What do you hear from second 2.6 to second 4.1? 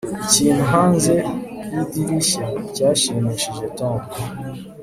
cyashimishije tom